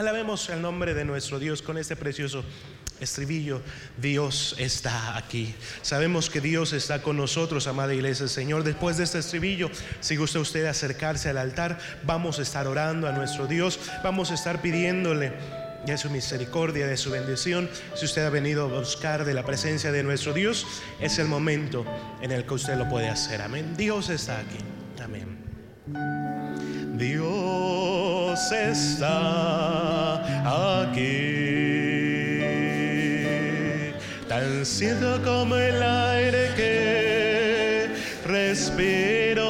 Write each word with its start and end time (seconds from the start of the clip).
Alabemos 0.00 0.48
el 0.48 0.62
nombre 0.62 0.94
de 0.94 1.04
nuestro 1.04 1.38
Dios 1.38 1.60
con 1.60 1.76
este 1.76 1.94
precioso 1.94 2.42
estribillo. 3.00 3.60
Dios 3.98 4.56
está 4.56 5.18
aquí. 5.18 5.54
Sabemos 5.82 6.30
que 6.30 6.40
Dios 6.40 6.72
está 6.72 7.02
con 7.02 7.18
nosotros, 7.18 7.66
amada 7.66 7.92
iglesia. 7.92 8.26
Señor, 8.26 8.64
después 8.64 8.96
de 8.96 9.04
este 9.04 9.18
estribillo, 9.18 9.70
si 10.00 10.16
gusta 10.16 10.38
usted 10.38 10.64
acercarse 10.64 11.28
al 11.28 11.36
altar, 11.36 11.78
vamos 12.04 12.38
a 12.38 12.42
estar 12.42 12.66
orando 12.66 13.08
a 13.08 13.12
nuestro 13.12 13.46
Dios, 13.46 13.78
vamos 14.02 14.30
a 14.30 14.34
estar 14.36 14.62
pidiéndole 14.62 15.34
de 15.84 15.98
su 15.98 16.08
misericordia, 16.08 16.86
de 16.86 16.96
su 16.96 17.10
bendición. 17.10 17.68
Si 17.94 18.06
usted 18.06 18.24
ha 18.24 18.30
venido 18.30 18.64
a 18.64 18.80
buscar 18.80 19.26
de 19.26 19.34
la 19.34 19.44
presencia 19.44 19.92
de 19.92 20.02
nuestro 20.02 20.32
Dios, 20.32 20.66
es 20.98 21.18
el 21.18 21.28
momento 21.28 21.84
en 22.22 22.32
el 22.32 22.46
que 22.46 22.54
usted 22.54 22.78
lo 22.78 22.88
puede 22.88 23.10
hacer. 23.10 23.42
Amén. 23.42 23.76
Dios 23.76 24.08
está 24.08 24.38
aquí. 24.38 24.56
Amén. 25.04 25.36
Dios 26.96 28.09
está 28.38 30.22
aquí, 30.88 31.12
tan 34.28 34.64
cierto 34.64 35.20
como 35.24 35.56
el 35.56 35.82
aire 35.82 36.50
que 36.54 37.88
respiro, 38.24 39.48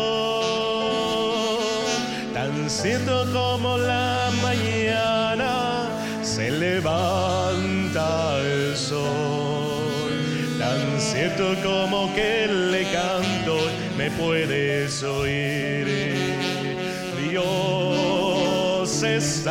tan 2.33 2.71
cierto 2.71 3.27
como 3.33 3.77
la 3.77 4.31
mañana 4.43 5.89
se 6.23 6.51
levanta 6.51 8.39
el 8.41 8.77
sol, 8.77 10.11
tan 10.59 10.99
cierto 10.99 11.55
como 11.63 12.15
que 12.15 12.47
le 12.47 12.85
canto 12.91 13.59
me 13.99 14.11
puedes 14.13 15.03
oír. 15.03 16.10
Dios 19.01 19.47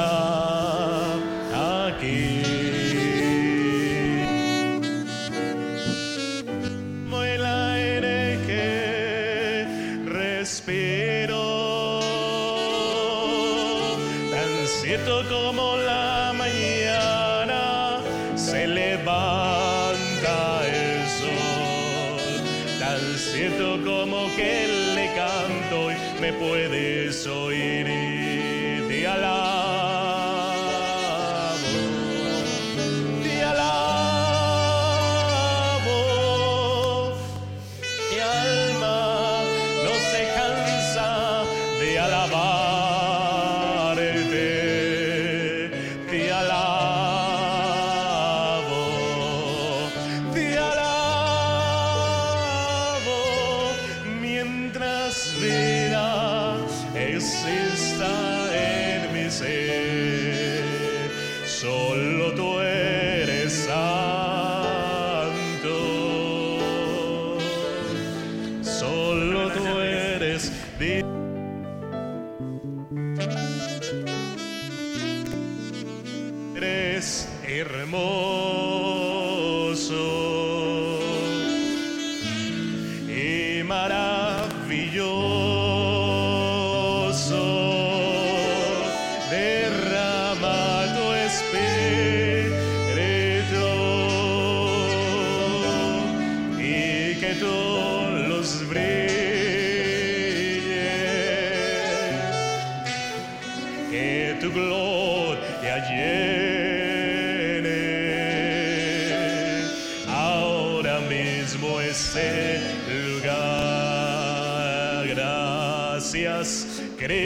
Gracias, 117.09 117.17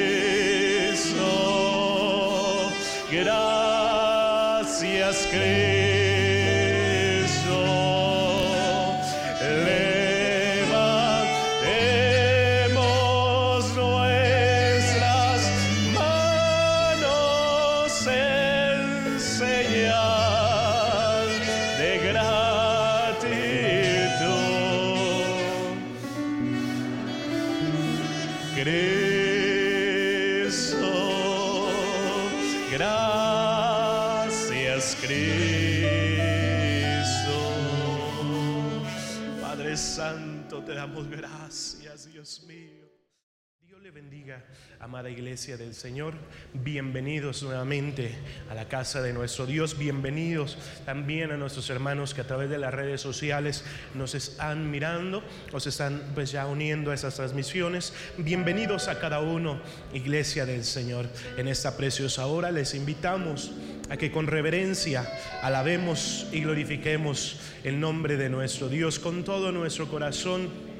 Gracias, 3.10 5.26
Cristo. 5.32 6.33
Gracias, 41.10 42.12
Dios 42.12 42.44
mío. 42.46 42.84
Dios 43.66 43.82
le 43.82 43.90
bendiga, 43.90 44.44
amada 44.78 45.10
iglesia 45.10 45.56
del 45.56 45.74
Señor. 45.74 46.14
Bienvenidos 46.52 47.42
nuevamente 47.42 48.14
a 48.50 48.54
la 48.54 48.68
casa 48.68 49.02
de 49.02 49.12
nuestro 49.12 49.46
Dios. 49.46 49.78
Bienvenidos 49.78 50.58
también 50.84 51.32
a 51.32 51.36
nuestros 51.36 51.68
hermanos 51.70 52.14
que 52.14 52.20
a 52.20 52.26
través 52.26 52.50
de 52.50 52.58
las 52.58 52.72
redes 52.72 53.00
sociales 53.00 53.64
nos 53.94 54.14
están 54.14 54.70
mirando, 54.70 55.24
nos 55.52 55.66
están 55.66 56.02
pues 56.14 56.30
ya 56.30 56.46
uniendo 56.46 56.90
a 56.90 56.94
esas 56.94 57.16
transmisiones. 57.16 57.94
Bienvenidos 58.18 58.88
a 58.88 59.00
cada 59.00 59.20
uno, 59.20 59.60
iglesia 59.92 60.46
del 60.46 60.64
Señor. 60.64 61.08
En 61.36 61.48
esta 61.48 61.76
preciosa 61.76 62.26
hora 62.26 62.50
les 62.52 62.74
invitamos 62.74 63.52
a 63.88 63.96
que 63.96 64.12
con 64.12 64.26
reverencia 64.26 65.10
alabemos 65.42 66.26
y 66.32 66.42
glorifiquemos 66.42 67.40
el 67.64 67.80
nombre 67.80 68.16
de 68.16 68.28
nuestro 68.28 68.68
Dios 68.68 68.98
con 68.98 69.24
todo 69.24 69.52
nuestro 69.52 69.88
corazón. 69.88 70.73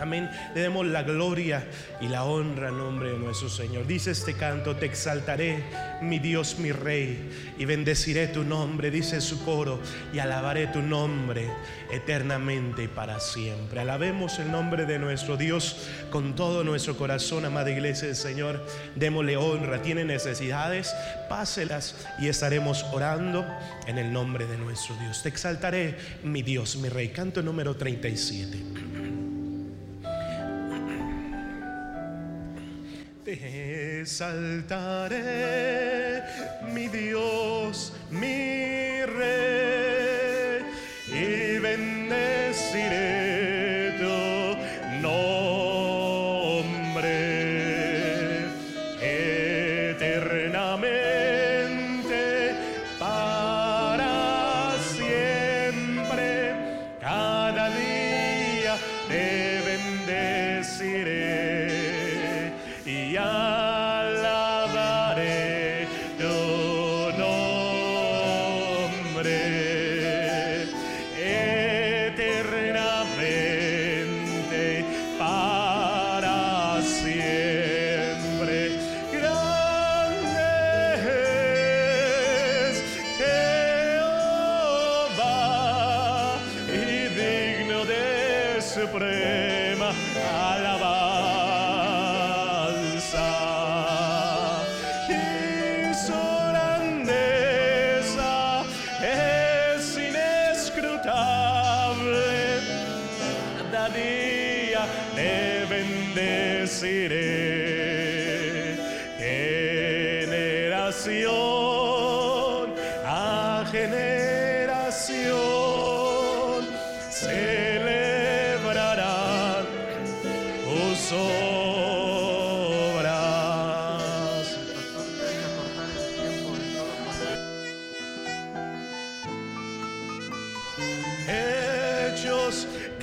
Amén. 0.00 0.30
Le 0.54 0.60
demos 0.60 0.86
la 0.86 1.02
gloria 1.02 1.64
y 2.00 2.08
la 2.08 2.24
honra 2.24 2.68
al 2.68 2.78
nombre 2.78 3.12
de 3.12 3.18
nuestro 3.18 3.48
Señor. 3.48 3.86
Dice 3.86 4.12
este 4.12 4.34
canto, 4.34 4.76
te 4.76 4.86
exaltaré, 4.86 5.64
mi 6.00 6.18
Dios, 6.18 6.58
mi 6.58 6.72
Rey, 6.72 7.30
y 7.58 7.64
bendeciré 7.64 8.28
tu 8.28 8.44
nombre, 8.44 8.90
dice 8.90 9.20
su 9.20 9.44
coro, 9.44 9.80
y 10.12 10.18
alabaré 10.18 10.68
tu 10.68 10.80
nombre 10.82 11.50
eternamente 11.90 12.84
y 12.84 12.88
para 12.88 13.18
siempre. 13.20 13.80
Alabemos 13.80 14.38
el 14.38 14.50
nombre 14.52 14.86
de 14.86 14.98
nuestro 14.98 15.36
Dios 15.36 15.88
con 16.10 16.34
todo 16.34 16.64
nuestro 16.64 16.96
corazón, 16.96 17.44
amada 17.44 17.70
iglesia 17.70 18.06
del 18.06 18.16
Señor. 18.16 18.64
Démosle 18.94 19.36
honra, 19.36 19.82
tiene 19.82 20.04
necesidades, 20.04 20.94
páselas 21.28 21.96
y 22.18 22.28
estaremos 22.28 22.84
orando 22.92 23.46
en 23.86 23.98
el 23.98 24.12
nombre 24.12 24.46
de 24.46 24.56
nuestro 24.58 24.94
Dios. 24.96 25.22
Te 25.22 25.28
exaltaré, 25.28 25.96
mi 26.22 26.42
Dios, 26.42 26.76
mi 26.76 26.88
Rey. 26.88 27.08
Canto 27.08 27.42
número 27.42 27.76
37. 27.76 28.87
Te 33.28 34.00
exaltaré, 34.00 35.12
mi 36.72 36.88
Dios, 36.88 37.92
mi 38.10 38.57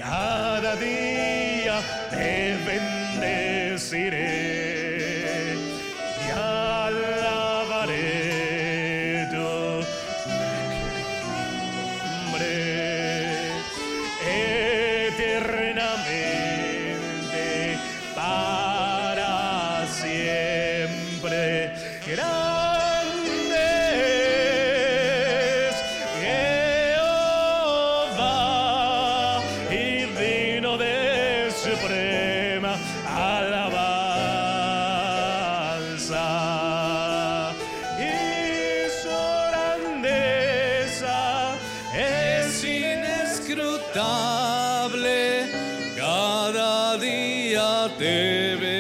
cada 0.06 0.76
día 0.76 1.82
te 2.12 2.56
bendeciré 2.64 4.75
cada 45.96 46.98
día 46.98 47.90
te 47.98 48.56
bendeciré 48.58 48.75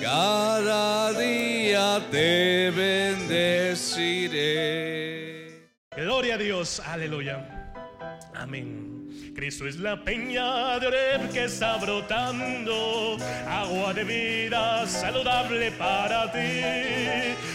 cada 0.00 1.12
día 1.12 2.00
te 2.10 2.70
bendeciré. 2.70 3.88
Gloria 5.96 6.34
a 6.34 6.38
Dios, 6.38 6.80
aleluya. 6.80 7.72
Amén. 8.34 9.32
Cristo 9.34 9.66
es 9.66 9.76
la 9.76 10.02
peña 10.02 10.78
de 10.80 10.86
Oreb 10.88 11.30
que 11.32 11.44
está 11.44 11.76
brotando, 11.76 13.16
agua 13.46 13.94
de 13.94 14.04
vida 14.04 14.86
saludable 14.86 15.70
para 15.72 16.30
ti. 16.32 16.60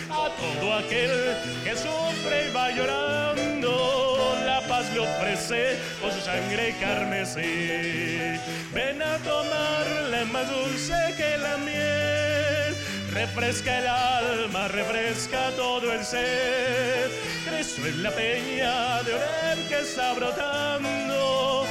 A 0.09 0.29
todo 0.39 0.73
aquel 0.75 1.11
que 1.63 1.75
sufre 1.75 2.47
y 2.49 2.51
va 2.53 2.71
llorando, 2.71 4.02
paz 4.67 4.91
le 4.93 4.99
ofrece 4.99 5.77
con 6.01 6.11
su 6.11 6.21
sangre 6.21 6.75
carmesí. 6.79 8.39
Ven 8.73 9.01
a 9.01 9.17
tomarla 9.17 10.25
más 10.25 10.49
dulce 10.49 10.93
que 11.17 11.37
la 11.37 11.57
miel 11.57 12.13
refresca 13.13 13.79
el 13.79 13.87
alma, 13.87 14.67
refresca 14.67 15.51
todo 15.55 15.93
el 15.93 16.03
ser. 16.03 17.11
Cristo 17.45 17.85
es 17.87 17.97
la 17.97 18.11
peña 18.11 19.03
de 19.03 19.13
Oreb 19.13 19.67
que 19.69 19.79
está 19.79 20.13
brotando, 20.13 21.62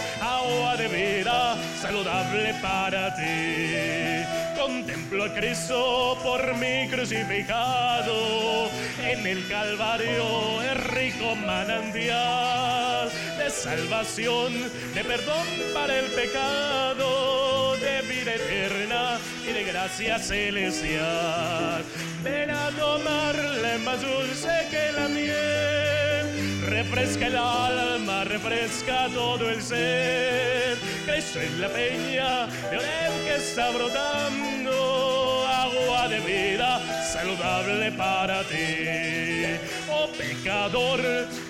agua 0.43 0.77
de 0.77 0.89
vida 0.89 1.57
saludable 1.81 2.55
para 2.61 3.15
ti. 3.15 4.25
Contemplo 4.61 5.25
a 5.25 5.35
Cristo 5.35 6.19
por 6.23 6.55
mí 6.57 6.89
crucificado, 6.91 8.69
en 9.03 9.27
el 9.27 9.47
Calvario 9.49 10.63
es 10.63 10.77
rico 10.89 11.35
manantial 11.37 13.11
de 13.39 13.51
salvación, 13.51 14.53
de 14.95 15.05
perdón 15.05 15.47
para 15.75 15.99
el 15.99 16.07
pecado, 16.07 17.77
de 17.77 18.03
vida 18.03 18.35
eterna 18.35 19.19
y 19.49 19.53
de 19.53 19.65
gracia 19.65 20.19
celestial. 20.19 21.85
Ven 22.23 22.51
a 22.51 22.71
tomarle 22.71 23.79
más 23.79 24.01
dulce 24.01 24.67
que 24.71 24.93
la 24.93 25.09
miel, 25.09 26.32
refresca 26.73 27.27
el 27.27 27.37
alma, 27.37 28.25
refresca 28.25 29.09
todo 29.13 29.51
el 29.51 29.63
ser. 29.63 30.79
Cristo 31.05 31.41
es 31.41 31.53
la 31.59 31.69
peña 31.69 32.47
de 32.71 32.79
Oreb 32.79 33.25
que 33.25 33.37
está 33.37 33.71
brotando, 33.71 35.47
agua 35.47 36.09
de 36.09 36.21
vida 36.21 36.81
saludable 37.13 37.93
para 37.93 38.43
ti. 38.45 39.59
Oh 39.91 40.09
pecador 40.17 41.01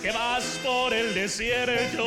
que 0.03 0.11
vas 0.11 0.59
por 0.65 0.93
el 0.93 1.15
desierto, 1.15 2.05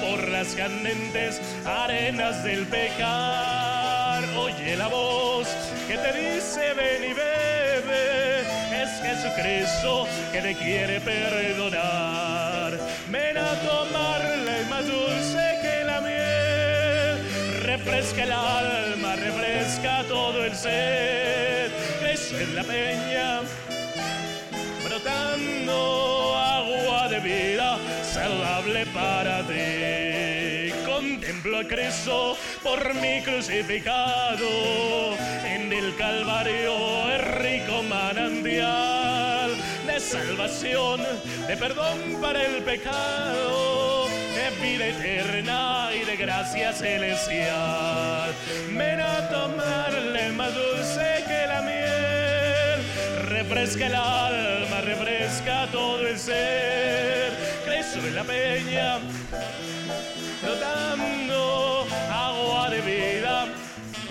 por 0.00 0.26
las 0.28 0.54
candentes 0.54 1.40
arenas 1.66 2.42
del 2.42 2.66
pecar. 2.66 4.24
Oye 4.36 4.76
la 4.76 4.88
voz 4.88 5.48
que 5.86 5.98
te 5.98 6.12
dice 6.12 6.72
ven 6.72 7.04
y 7.10 7.12
bebe. 7.12 7.49
Es 8.82 9.00
Jesucristo 9.02 10.06
que 10.32 10.40
te 10.40 10.54
quiere 10.54 11.00
perdonar. 11.00 12.72
Ven 13.08 13.36
a 13.36 13.52
tomarle 13.68 14.64
más 14.70 14.86
dulce 14.86 15.58
que 15.60 15.84
la 15.84 16.00
miel. 16.00 17.62
Refresca 17.62 18.22
el 18.22 18.32
alma, 18.32 19.16
refresca 19.16 20.02
todo 20.08 20.44
el 20.46 20.54
ser. 20.54 21.70
Cristo 22.00 22.38
es 22.38 22.48
la 22.54 22.64
peña 22.64 23.40
brotando 24.82 26.36
agua 26.36 27.08
de 27.08 27.20
vida 27.20 27.78
saludable 28.02 28.86
para 28.86 29.42
ti. 29.42 30.19
Contemplo 31.42 31.60
a 31.60 31.64
Cristo 31.64 32.36
por 32.62 32.94
mi 32.96 33.22
crucificado 33.22 34.46
en 35.46 35.72
el 35.72 35.96
Calvario, 35.96 37.10
el 37.10 37.20
rico 37.40 37.82
manantial 37.82 39.56
de 39.86 40.00
salvación, 40.00 41.00
de 41.46 41.56
perdón 41.56 42.18
para 42.20 42.44
el 42.44 42.62
pecado, 42.62 44.06
de 44.08 44.50
vida 44.60 44.86
eterna 44.88 45.88
y 45.94 46.04
de 46.04 46.16
gracia 46.16 46.74
celestial. 46.74 48.34
Ven 48.72 49.00
a 49.00 49.26
tomarle 49.30 50.32
más 50.32 50.54
dulce 50.54 51.24
que 51.26 51.46
la 51.46 51.62
miel 51.62 53.30
refresca 53.30 53.86
el 53.86 53.94
alma, 53.94 54.82
refresca 54.82 55.68
todo 55.72 56.06
el 56.06 56.18
ser 56.18 57.49
sobre 57.92 58.12
la 58.12 58.22
peña, 58.22 58.98
flotando 60.40 61.86
agua 62.10 62.70
de 62.70 62.80
vida, 62.82 63.46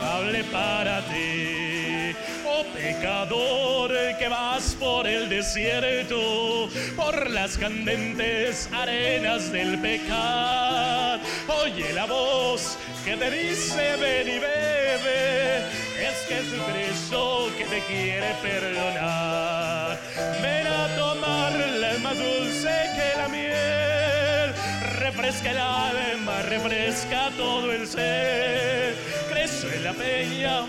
hable 0.01 0.43
para 0.45 1.01
ti. 1.05 2.15
Oh 2.45 2.63
pecador 2.73 3.91
que 4.17 4.27
vas 4.27 4.75
por 4.79 5.07
el 5.07 5.29
desierto, 5.29 6.69
por 6.95 7.29
las 7.29 7.57
candentes 7.57 8.69
arenas 8.73 9.51
del 9.51 9.79
pecado, 9.79 11.21
oye 11.63 11.93
la 11.93 12.05
voz 12.05 12.77
que 13.05 13.15
te 13.15 13.31
dice 13.31 13.95
ven 13.97 14.27
y 14.27 14.39
bebe 14.39 15.88
es 15.99 16.25
Jesucristo 16.27 17.51
que 17.57 17.65
te 17.65 17.81
quiere 17.81 18.33
perdonar. 18.41 19.99
Ven 20.41 20.67
a 20.67 20.87
tomar 20.95 21.51
la 21.51 21.97
más 21.99 22.17
dulce 22.17 22.69
que 22.95 23.17
la 23.17 23.27
miel. 23.27 24.53
Refresca 24.99 25.51
el 25.51 25.57
alma, 25.57 26.41
refresca 26.43 27.31
todo 27.35 27.71
el 27.73 27.85
ser. 27.87 28.95
Creció 29.29 29.71
en 29.73 29.83
la 29.83 29.93
peña 29.93 30.65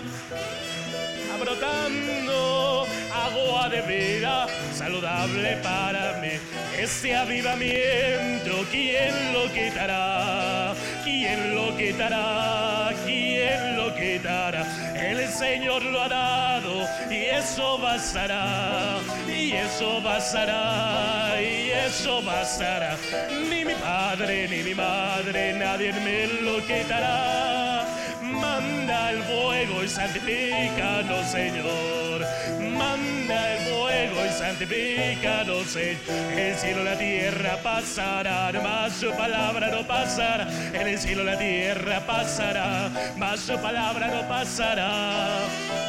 brotando 1.39 2.85
agua 3.13 3.69
de 3.69 3.81
vida 3.81 4.47
saludable 4.73 5.57
para 5.57 6.19
mí. 6.21 6.33
Este 6.77 7.15
avivamiento, 7.15 8.65
¿quién 8.69 9.33
lo 9.33 9.51
quitará? 9.51 10.73
¿Quién 11.03 11.55
lo 11.55 11.75
quitará? 11.77 12.40
El 14.23 15.27
Señor 15.29 15.83
lo 15.83 16.01
ha 16.01 16.07
dado 16.07 16.87
y 17.09 17.25
eso 17.25 17.77
bastará. 17.79 18.99
Y 19.27 19.53
eso 19.53 19.99
bastará. 20.01 21.41
Y 21.41 21.71
eso 21.71 22.21
bastará. 22.21 22.97
Ni 23.49 23.65
mi 23.65 23.73
padre 23.73 24.47
ni 24.47 24.61
mi 24.63 24.75
madre, 24.75 25.53
nadie 25.53 25.91
me 25.93 26.27
lo 26.41 26.57
quitará. 26.67 27.85
Manda 28.21 29.11
el 29.11 29.23
fuego 29.23 29.83
y 29.83 29.89
santifícanos, 29.89 31.31
Señor. 31.31 32.21
Manda 32.77 33.10
el 33.31 33.59
fuego 33.59 34.25
y 34.25 34.29
santifícanos, 34.29 35.67
Señor. 35.67 35.97
El 36.35 36.55
cielo 36.55 36.81
y 36.81 36.85
la 36.85 36.97
tierra 36.97 37.57
pasarán, 37.63 38.61
mas 38.63 38.93
su 38.93 39.11
palabra 39.11 39.67
no 39.69 39.85
pasará. 39.87 40.47
El 40.73 40.97
cielo 40.97 41.23
y 41.23 41.25
la 41.25 41.37
tierra 41.37 41.99
pasará, 42.05 42.89
mas 43.17 43.39
su 43.39 43.55
palabra 43.59 44.07
no 44.07 44.27
pasará. 44.27 45.39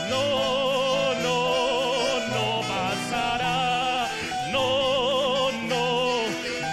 No, 0.08 1.14
no, 1.22 2.20
no 2.28 2.61
pasará. 2.68 4.08
No, 4.50 5.50
no, 5.68 6.22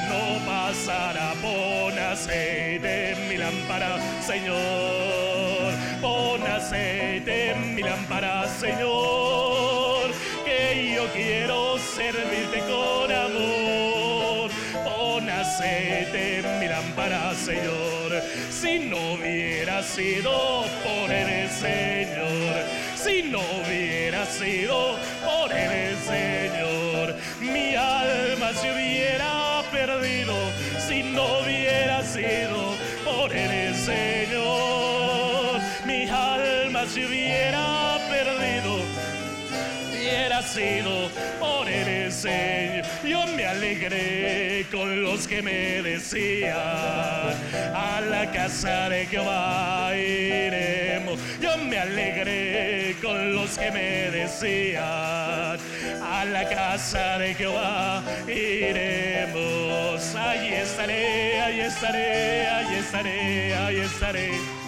no 0.10 0.46
pasará. 0.46 1.34
Pon 1.42 1.98
aceite 1.98 3.12
en 3.12 3.28
mi 3.30 3.38
lámpara, 3.38 3.98
Señor 4.26 5.50
pon 6.02 6.42
aceite 6.48 7.52
en 7.52 7.76
mi 7.76 7.82
lámpara, 7.82 8.48
Señor, 8.48 9.29
quiero 11.20 11.78
servirte 11.78 12.60
con 12.60 13.12
amor. 13.12 14.50
Pon 14.86 15.30
aceite 15.30 16.40
en 16.40 16.60
mi 16.60 16.68
lámpara, 16.68 17.34
Señor, 17.34 18.10
si 18.50 18.80
no 18.80 18.98
hubiera 19.14 19.84
sido 19.84 20.64
por 20.86 21.12
el 21.12 21.50
Señor, 21.50 22.54
si 22.96 23.24
no 23.24 23.40
hubiera 23.40 24.26
sido 24.26 24.98
por 25.26 25.52
el 25.52 25.96
Señor, 25.98 27.16
mi 27.40 27.76
alma 27.76 28.54
se 28.54 28.72
hubiera 28.72 28.79
sido 40.54 41.10
por 41.40 41.70
el 41.70 42.12
Señor. 42.12 42.86
Yo 43.04 43.26
me 43.28 43.46
alegré 43.46 44.66
con 44.72 45.04
los 45.04 45.28
que 45.28 45.42
me 45.42 45.82
decían, 45.82 46.56
a 46.56 48.02
la 48.10 48.32
casa 48.32 48.90
de 48.90 49.06
Jehová 49.06 49.92
iremos. 49.96 51.20
Yo 51.40 51.58
me 51.58 51.78
alegré 51.78 52.96
con 53.02 53.36
los 53.36 53.58
que 53.58 53.72
me 53.72 54.12
decían, 54.12 54.84
a 54.84 56.26
la 56.26 56.50
casa 56.50 57.20
de 57.20 57.36
Jehová 57.36 58.04
iremos. 58.28 60.16
Ahí 60.16 60.54
estaré, 60.54 61.42
ahí 61.42 61.60
estaré, 61.62 62.48
ahí 62.48 62.76
estaré, 62.76 63.56
ahí 63.56 63.78
estaré 63.78 64.60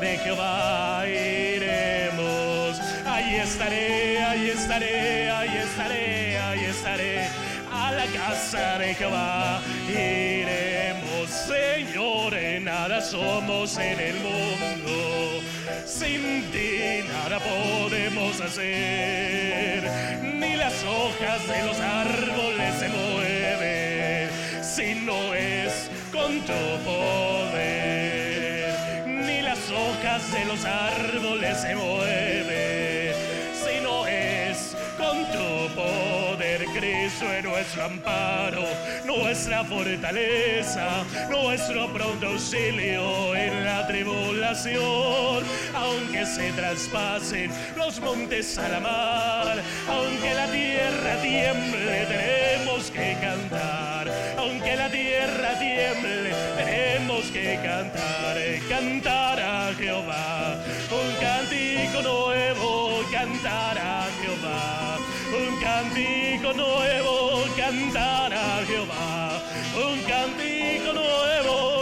de 0.00 0.18
Jehová 0.18 1.04
iremos. 1.06 2.45
Ahí 3.36 3.42
estaré, 3.42 4.18
ahí 4.24 4.48
estaré, 4.48 5.30
ahí 5.30 5.56
estaré, 5.58 6.38
ahí 6.38 6.64
estaré. 6.64 7.28
A 7.70 7.92
la 7.92 8.06
casa 8.06 8.78
de 8.78 8.94
Jehová 8.94 9.60
iremos, 9.86 11.28
Señor, 11.28 12.32
en 12.32 12.64
nada 12.64 13.02
somos 13.02 13.76
en 13.76 14.00
el 14.00 14.14
mundo. 14.20 15.42
Sin 15.84 16.50
ti 16.50 17.04
nada 17.12 17.38
podemos 17.38 18.40
hacer, 18.40 19.82
ni 20.22 20.56
las 20.56 20.82
hojas 20.84 21.46
de 21.46 21.62
los 21.62 21.78
árboles 21.78 22.74
se 22.78 22.88
mueven, 22.88 24.30
si 24.64 24.94
no 25.04 25.34
es 25.34 25.90
con 26.10 26.40
tu 26.40 26.84
poder 26.86 27.56
hojas 29.72 30.32
de 30.32 30.44
los 30.44 30.64
árboles 30.64 31.58
se 31.58 31.74
mueven, 31.74 32.45
poder, 35.76 36.64
Cristo 36.74 37.30
es 37.32 37.44
nuestro 37.44 37.84
amparo, 37.84 38.64
nuestra 39.04 39.62
fortaleza, 39.64 41.04
nuestro 41.30 41.92
pronto 41.92 42.28
auxilio 42.28 43.36
en 43.36 43.64
la 43.64 43.86
tribulación, 43.86 45.44
aunque 45.74 46.24
se 46.24 46.50
traspasen 46.52 47.50
los 47.76 48.00
montes 48.00 48.58
a 48.58 48.68
la 48.68 48.80
mar, 48.80 49.62
aunque 49.88 50.34
la 50.34 50.46
tierra 50.50 51.20
tiemble, 51.22 52.06
tenemos 52.06 52.90
que 52.90 53.16
cantar, 53.20 54.10
aunque 54.38 54.76
la 54.76 54.90
tierra 54.90 55.58
tiemble, 55.58 56.30
tenemos 56.56 57.24
que 57.26 57.60
cantar, 57.62 58.36
cantar 58.68 59.40
a 59.40 59.74
Jehová, 59.74 60.56
un 60.90 61.14
cántico 61.20 62.02
nuevo, 62.02 63.02
cantar 63.12 63.78
a 63.78 64.06
Jehová, 64.22 64.85
un 65.36 65.56
cántico 65.60 66.52
nuevo, 66.52 67.44
cantar 67.56 68.32
a 68.32 68.64
Jehová, 68.66 69.42
un 69.76 70.00
cántico 70.02 70.92
nuevo, 70.92 71.75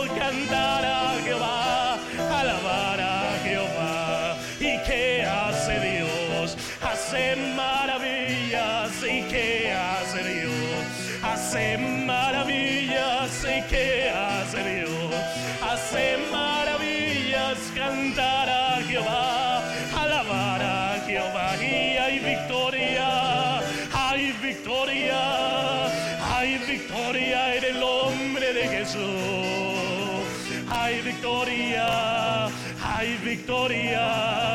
victoria, 31.45 32.49
hay 32.83 33.17
victoria. 33.23 34.54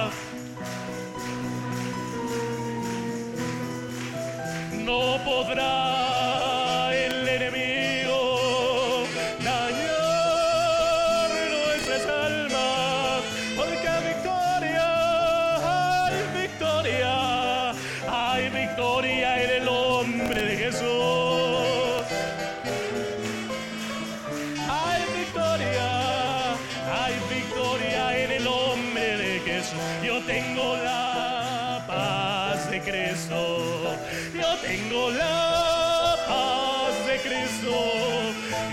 Yo 30.03 30.19
tengo 30.21 30.77
la 30.77 31.83
paz 31.87 32.69
de 32.69 32.79
Cristo. 32.81 33.97
Yo 34.33 34.55
tengo 34.67 35.11
la 35.11 36.15
paz 36.27 36.93
de 37.07 37.17
Cristo. 37.27 37.73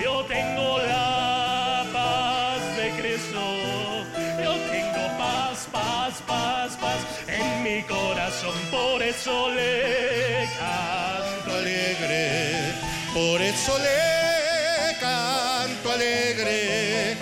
Yo 0.02 0.24
tengo 0.24 0.78
la 0.78 1.84
paz 1.92 2.76
de 2.76 2.90
Cristo. 3.00 3.42
Yo 4.42 4.52
tengo 4.70 5.18
paz, 5.18 5.66
paz. 5.72 5.96
corazón, 7.88 8.54
por 8.70 9.02
eso 9.02 9.50
le 9.50 10.48
canto 10.58 11.54
alegre, 11.56 12.72
por 13.12 13.40
eso 13.42 13.78
le 13.78 14.96
canto 14.98 15.92
alegre, 15.92 17.16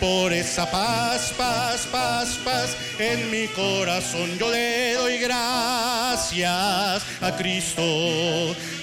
por 0.00 0.32
esa 0.32 0.70
paz, 0.70 1.32
paz, 1.36 1.86
paz, 1.90 2.38
paz 2.44 2.76
en 2.98 3.30
mi 3.30 3.48
corazón. 3.48 4.38
Yo 4.38 4.50
le 4.50 4.94
doy 4.94 5.18
gracias 5.18 7.02
a 7.20 7.36
Cristo, 7.36 7.82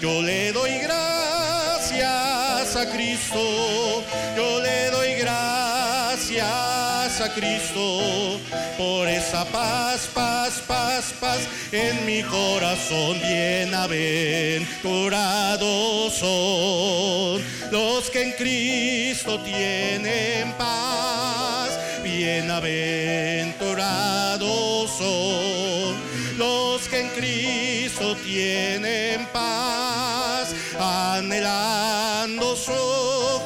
yo 0.02 0.22
le 0.22 0.52
doy 0.52 0.80
gracias 0.80 2.76
a 2.76 2.92
Cristo, 2.92 4.04
yo 4.36 4.62
le 4.62 4.92
doy 4.92 5.14
gracias 5.16 7.22
a 7.22 7.34
Cristo 7.34 8.40
por 8.82 9.08
esa 9.08 9.46
paz, 9.46 10.10
paz, 10.14 10.62
paz, 10.68 11.14
paz 11.20 11.48
en 11.72 12.06
mi 12.06 12.22
corazón. 12.24 13.20
Bienaventurados 13.22 16.14
son 16.14 17.42
los 17.72 18.10
que 18.10 18.24
en 18.24 18.32
Cristo 18.32 19.40
tienen 19.42 20.52
paz. 20.58 21.80
Bienaventurados 22.04 24.90
son 24.98 25.96
los 26.38 26.88
que 26.90 27.02
en 27.02 27.10
Cristo 27.10 28.16
tienen 28.24 29.28
paz, 29.28 30.56
anhelando 30.80 32.56
su 32.56 32.72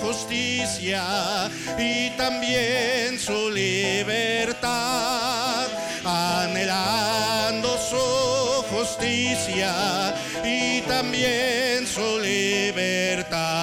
justicia 0.01 1.49
y 1.77 2.09
también 2.11 3.19
su 3.19 3.49
libertad, 3.49 4.54
anhelando 6.75 7.77
su 7.77 8.65
justicia 8.75 10.13
y 10.43 10.81
también 10.81 11.87
su 11.87 12.19
libertad. 12.19 13.55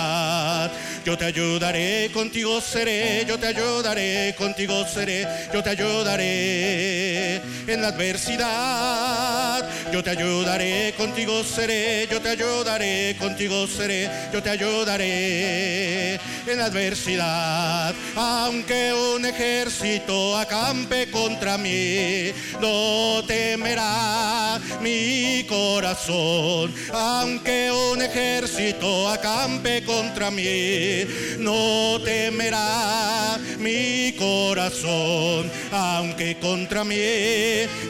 Yo 1.05 1.19
te 1.19 1.25
ayudaré, 1.25 2.11
contigo 2.13 2.61
seré, 2.61 3.25
yo 3.27 3.37
te 3.39 3.49
ayudaré, 3.49 4.35
contigo 4.39 4.87
seré, 4.87 5.27
yo 5.53 5.61
te 5.63 5.71
ayudaré 5.71 7.37
en 7.67 7.83
la 7.83 7.89
adversidad. 7.89 9.69
Yo 9.93 10.03
te 10.03 10.09
ayudaré, 10.09 10.95
contigo 10.97 11.45
seré, 11.45 12.09
yo 12.11 12.19
te 12.19 12.31
ayudaré, 12.31 13.15
contigo 13.19 13.67
seré, 13.67 14.09
yo 14.33 14.43
te 14.43 14.49
ayudaré 14.49 16.15
en 16.47 16.61
adversidad. 16.61 17.95
Aunque 18.17 18.95
un 18.95 19.27
ejército 19.27 20.39
acampe 20.39 21.11
contra 21.11 21.59
mí, 21.59 22.31
no 22.59 23.23
temerá 23.27 24.59
mi 24.81 25.45
corazón. 25.45 26.73
Aunque 26.95 27.71
un 27.71 28.01
ejército 28.01 29.11
acampe 29.11 29.85
contra 29.85 30.31
mí, 30.31 31.05
no 31.39 32.01
temerá 32.03 33.39
mi 33.59 34.13
corazón, 34.19 35.51
aunque 35.71 36.39
contra 36.39 36.85
mí 36.85 36.97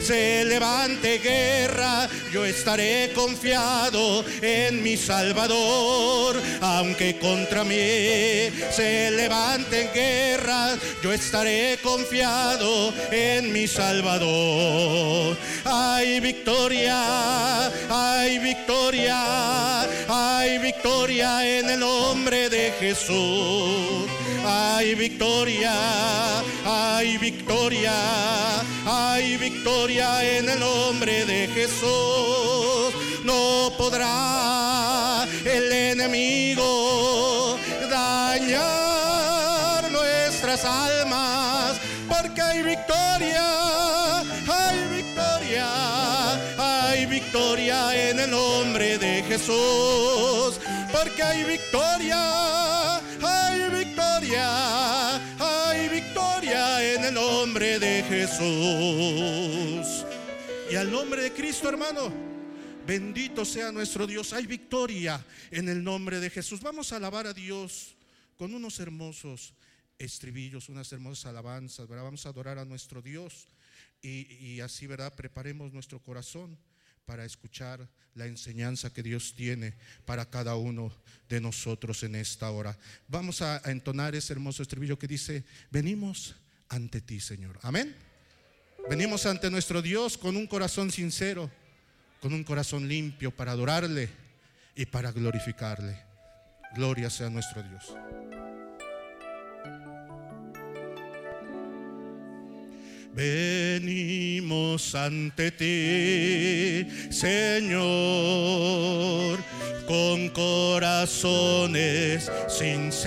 se 0.01 0.45
levante 0.45 1.17
guerra, 1.19 1.92
yo 2.31 2.45
estaré 2.45 3.11
confiado 3.13 4.25
en 4.41 4.83
mi 4.83 4.97
Salvador, 4.97 6.41
aunque 6.61 7.17
contra 7.19 7.63
mí 7.63 8.49
se 8.71 9.11
levante 9.11 9.89
guerra, 9.93 10.75
yo 11.03 11.11
estaré 11.11 11.79
confiado 11.81 12.93
en 13.11 13.51
mi 13.51 13.67
Salvador. 13.67 15.37
Hay 15.65 16.19
victoria, 16.19 17.71
hay 17.89 18.39
victoria, 18.39 19.81
hay 19.81 20.22
victoria 20.63 21.45
en 21.45 21.69
el 21.69 21.79
nombre 21.81 22.49
de 22.49 22.71
Jesús. 22.79 24.07
Hay 24.45 24.95
victoria, 24.95 25.73
hay 26.65 27.17
victoria, 27.17 27.91
hay 28.85 29.37
victoria 29.37 30.37
en 30.37 30.49
el 30.49 30.59
nombre 30.59 31.25
de 31.25 31.49
Jesús. 31.49 32.93
No 33.25 33.73
podrá 33.77 35.27
el 35.43 35.71
enemigo 35.71 37.57
dañar 37.89 39.91
nuestras 39.91 40.63
almas, 40.63 41.77
porque 42.07 42.41
hay 42.41 42.63
victoria, 42.63 43.45
victoria 47.33 48.11
en 48.11 48.19
el 48.19 48.29
nombre 48.29 48.99
de 48.99 49.23
Jesús, 49.23 50.59
porque 50.91 51.23
hay 51.23 51.43
victoria, 51.43 52.97
hay 52.97 53.71
victoria, 53.71 55.15
hay 55.39 55.89
victoria 55.89 56.93
en 56.93 57.05
el 57.05 57.13
nombre 57.15 57.79
de 57.79 58.03
Jesús. 58.03 58.45
Y 60.71 60.75
al 60.75 60.91
nombre 60.91 61.23
de 61.23 61.33
Cristo, 61.33 61.69
hermano, 61.69 62.13
bendito 62.85 63.43
sea 63.45 63.71
nuestro 63.71 64.05
Dios. 64.05 64.31
Hay 64.31 64.45
victoria 64.45 65.25
en 65.49 65.69
el 65.69 65.83
nombre 65.83 66.19
de 66.19 66.29
Jesús. 66.29 66.61
Vamos 66.61 66.93
a 66.93 66.97
alabar 66.97 67.25
a 67.25 67.33
Dios 67.33 67.95
con 68.37 68.53
unos 68.53 68.79
hermosos 68.79 69.55
estribillos, 69.97 70.69
unas 70.69 70.93
hermosas 70.93 71.25
alabanzas, 71.25 71.87
¿verdad? 71.87 72.03
Vamos 72.03 72.27
a 72.27 72.29
adorar 72.29 72.59
a 72.59 72.65
nuestro 72.65 73.01
Dios 73.01 73.47
y, 74.03 74.31
y 74.35 74.59
así, 74.59 74.85
¿verdad? 74.85 75.15
Preparemos 75.15 75.73
nuestro 75.73 75.99
corazón 75.99 76.59
para 77.05 77.25
escuchar 77.25 77.87
la 78.15 78.25
enseñanza 78.25 78.93
que 78.93 79.03
Dios 79.03 79.33
tiene 79.35 79.73
para 80.05 80.29
cada 80.29 80.55
uno 80.55 80.91
de 81.27 81.41
nosotros 81.41 82.03
en 82.03 82.15
esta 82.15 82.49
hora. 82.51 82.77
Vamos 83.07 83.41
a, 83.41 83.61
entonar 83.65 84.15
ese 84.15 84.33
hermoso 84.33 84.61
estribillo 84.61 84.99
que 84.99 85.07
dice, 85.07 85.43
venimos 85.71 86.35
ante 86.69 87.01
ti, 87.01 87.19
Señor. 87.19 87.59
Amén. 87.61 87.95
Venimos 88.89 89.25
ante 89.25 89.49
nuestro 89.49 89.81
Dios 89.81 90.17
con 90.17 90.35
un 90.35 90.47
corazón 90.47 90.91
sincero, 90.91 91.49
con 92.21 92.33
un 92.33 92.43
corazón 92.43 92.87
limpio 92.87 93.31
para 93.31 93.51
adorarle 93.51 94.09
y 94.75 94.85
para 94.85 95.11
glorificarle. 95.11 95.97
Gloria 96.75 97.09
sea 97.09 97.29
nuestro 97.29 97.63
Dios. 97.63 97.93
Venimos 103.15 104.95
ante 104.95 105.51
ti, 105.51 106.87
Señor, 107.11 107.77
con 109.85 110.29
corazones 110.29 111.21
sinceros, 112.47 113.03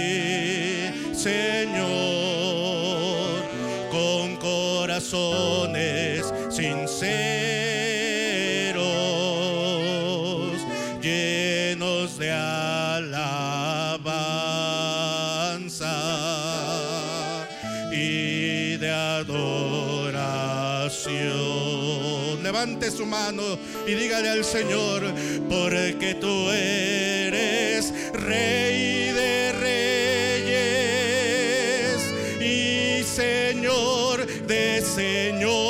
Señor, 1.12 1.82
con 3.90 4.36
corazones 4.36 6.24
sinceros, 6.48 6.86
llenos 11.02 12.16
de 12.16 12.30
alabanza 12.30 12.78
y 17.92 18.76
de 18.76 18.90
adoración. 18.90 20.06
Levante 22.42 22.90
su 22.92 23.04
mano 23.04 23.58
y 23.86 23.94
dígale 23.94 24.30
al 24.30 24.44
Señor, 24.44 25.02
porque 25.50 26.14
tú 26.18 26.50
eres 26.50 27.92
rey 28.14 28.75
Señor 34.48 35.65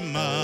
My. 0.00 0.41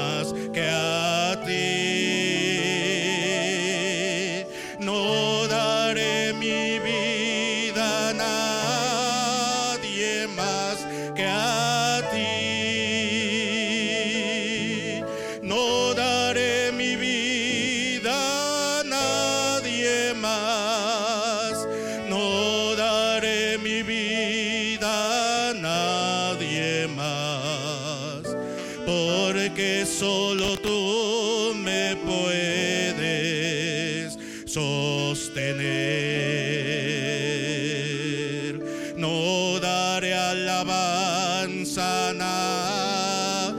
alabanza 41.09 42.13
nadie 42.15 43.59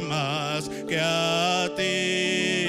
más 0.00 0.68
que 0.88 0.98
a 0.98 1.68
ti. 1.76 2.59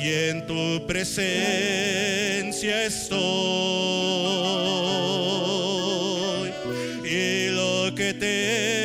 y 0.00 0.12
en 0.30 0.46
tu 0.46 0.86
presencia 0.86 2.84
estoy. 2.84 3.18
Y 7.04 7.48
lo 7.50 7.94
que 7.94 8.14
te 8.14 8.77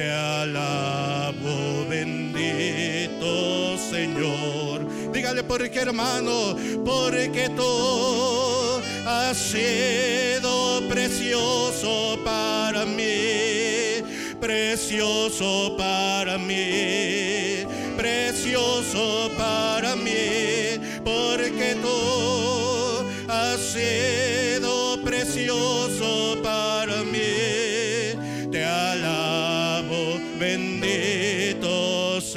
te 0.00 0.10
alabo, 0.10 1.86
bendito 1.88 3.76
Señor. 3.76 5.12
Dígale 5.12 5.42
porque 5.42 5.80
hermano, 5.80 6.56
porque 6.84 7.50
tú 7.50 8.80
has 9.06 9.36
sido 9.36 10.80
precioso 10.88 12.18
para 12.24 12.86
mí, 12.86 14.02
precioso 14.40 15.76
para 15.76 16.38
mí, 16.38 17.66
precioso 17.96 19.30
para 19.36 19.96
mí, 19.96 20.80
porque 21.04 21.76
tú 21.84 23.06
has 23.28 23.60
sido 23.60 24.49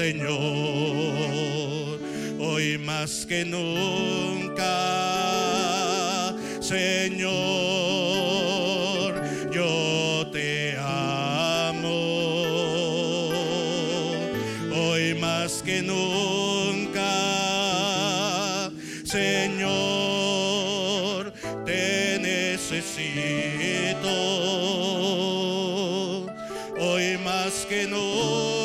Señor, 0.03 1.95
hoy 2.37 2.77
más 2.77 3.25
que 3.25 3.45
nunca, 3.45 4.65
Señor, 6.59 7.31
yo 9.49 10.27
te 10.33 10.75
amo, 10.77 11.87
hoy 14.75 15.13
más 15.21 15.63
que 15.63 15.81
nunca, 15.81 16.99
Señor, 19.05 19.71
te 21.65 22.19
necesito, 22.19 24.09
hoy 26.77 27.17
más 27.23 27.65
que 27.69 27.87
nunca. 27.87 28.62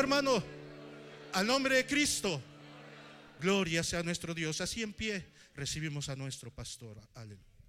Hermano. 0.00 0.42
Al 1.32 1.46
nombre 1.46 1.76
de 1.76 1.86
Cristo. 1.86 2.40
Gloria 3.40 3.82
sea 3.82 4.00
a 4.00 4.02
nuestro 4.02 4.34
Dios. 4.34 4.60
Así 4.60 4.82
en 4.82 4.92
pie 4.92 5.26
recibimos 5.54 6.08
a 6.08 6.16
nuestro 6.16 6.50
pastor. 6.50 7.00
Aleluya. 7.14 7.61